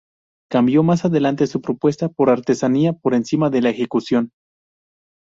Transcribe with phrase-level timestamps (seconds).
[0.49, 4.31] Cambió más adelante su propuesta por "Artesanía por encima de la ejecución".